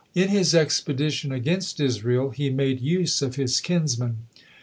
[0.15, 4.17] In his expedition against Israel he made use of his kinsman.